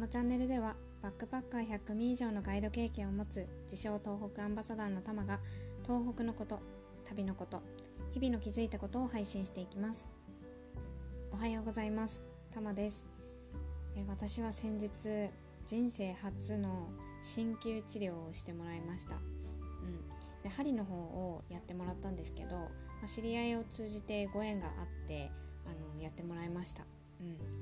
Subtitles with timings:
[0.00, 5.40] のチャンネルではバックパッカー100組以上のガイド経験を持つ自称東北アンバサダーのタマが
[5.82, 6.58] 東北のこと
[7.06, 7.62] 旅のこと
[8.12, 10.10] 日々の気づいたことを配信していきます。
[11.30, 12.22] おはようございます。
[12.50, 13.04] タマです。
[13.94, 14.90] え私は先日
[15.66, 16.88] 人生初の
[17.22, 19.16] 鍼灸治療をしてもらいました。
[19.16, 20.42] うん。
[20.42, 22.70] で針の方をやってもらったんですけど、ま
[23.04, 25.30] あ、知り合いを通じてご縁があって
[25.66, 26.84] あのやってもらいました。
[27.20, 27.59] うん。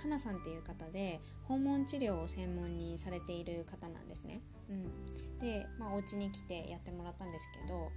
[0.00, 4.40] かなさんっていう方で訪問治療を専門にされている方なんですね。
[4.70, 7.90] うん、で、まあ、お家に来てやってもらったんですけど、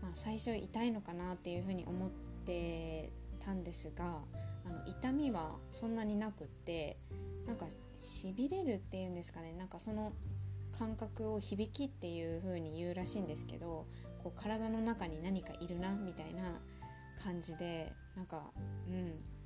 [0.00, 2.10] まあ、最初痛いのかなっていうふうに思っ
[2.46, 3.12] て
[3.44, 4.20] たんですが
[4.64, 6.96] あの痛みはそんなになくって
[7.46, 7.66] なんか
[7.98, 9.52] しびれるっていうんですかね。
[9.52, 10.12] なんかその
[10.78, 13.86] 感覚を響きっていう風に言うらしいんですけど
[14.22, 16.60] こう体の中に何かいるなみたいな
[17.22, 18.50] 感じでなんか
[18.88, 19.41] うん。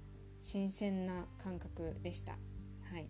[0.46, 2.32] 新鮮な感覚でした。
[2.32, 3.08] はい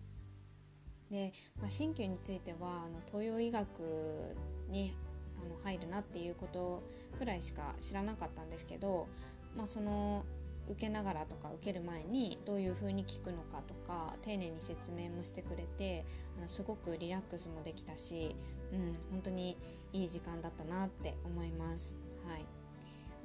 [1.11, 1.31] で、
[1.61, 4.35] まあ、鍼灸についてはあの東洋医学
[4.69, 4.95] に
[5.39, 6.83] あの入るなっていうこと
[7.17, 9.07] くらいしか知らなかったんですけど、
[9.55, 10.25] まあ、その
[10.67, 16.05] 受けながらとか受ける前にどういう風に聞くのかとか丁寧に説明もしてくれて
[16.39, 18.35] あのすごくリラックスもできたし、
[18.73, 19.57] うん、本当に
[19.93, 21.95] いい時間だったなって思います。
[22.27, 22.45] はい、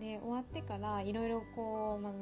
[0.00, 2.12] で終わってからいろいろこう、ま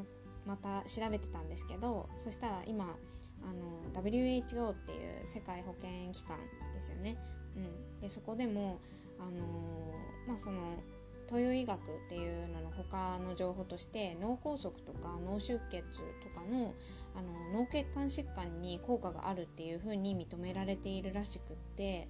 [0.47, 2.97] また調べてたんですけどそしたら今
[3.43, 6.39] あの WHO っていう世界保健機関
[6.75, 7.17] ですよね、
[7.57, 8.81] うん、でそこでも
[9.19, 9.95] あの
[10.27, 10.83] まあその
[11.31, 15.83] 東洋医学っていうのの他の情報として脳梗塞とか脳出血
[16.23, 16.75] とかの
[17.15, 22.09] あの脳血管疾患に効果があるっていうふうに認められているらしくって、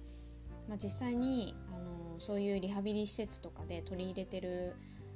[0.67, 4.73] まあ、実際にあのそういうリハビリ施設とかで取り入れてる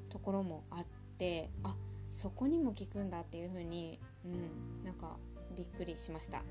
[0.10, 0.86] ところもあっ
[1.18, 1.76] てあ
[2.16, 5.18] そこにも効くんだっていう風にうんなんか
[5.56, 6.38] びっくりしました。
[6.38, 6.46] はい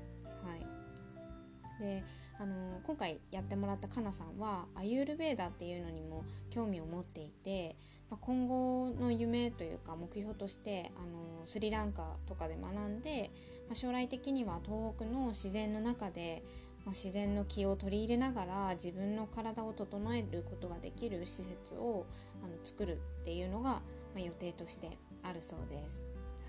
[1.79, 2.03] で
[2.39, 7.75] あの今回やってもらったかなさんはアユールベーダーっていうのにも興味を持っていて、
[8.09, 13.29] まあ、今後の夢というか目標としてあのスリランカとかで学んで、
[13.67, 16.43] まあ、将来的には東北の自然の中で、
[16.85, 22.05] まあ、自然の気を取り入れながら自分の体を整えることができる施設を
[22.41, 23.81] あの作るっていうのが、
[24.15, 26.03] ま予定としてあるそうです。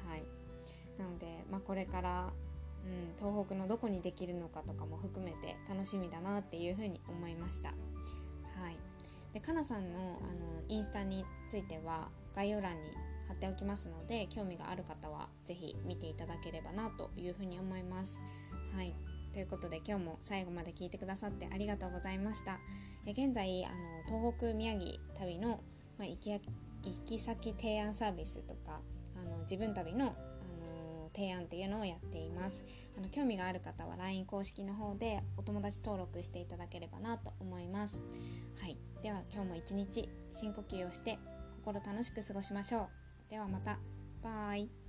[0.08, 0.22] はい、
[0.98, 2.32] なので、まあ、これから、
[2.84, 7.70] うん、東北のどこにできるのかとかも含めて楽しみだなっていうふうに思いました。
[7.70, 7.74] は
[8.70, 8.78] い、
[9.32, 12.90] でかなさんのあのインスタについては概要欄に
[13.26, 18.20] 貼っておきますので興味がある方は是非見ていただければなというふうに思います。
[18.74, 18.94] はい
[19.32, 22.58] ということで今日も最後まで聞いてくださってありがとうございました。
[23.04, 25.60] え現在あの東北宮城旅の、
[25.98, 26.32] まあ、行き
[26.86, 28.80] 行き先提案サービスとか
[29.16, 32.64] あの自分旅の、あの提案っていうのをやっています。
[32.96, 38.04] あの興味がある方は LINE 公式の方でお友達登録していただければなと思います。
[38.60, 38.76] はい。
[39.02, 41.18] では今日も一日深呼吸をして
[41.64, 42.88] 心楽しく過ごしましょ
[43.28, 43.30] う。
[43.30, 43.78] ではまた。
[44.22, 44.85] バイ。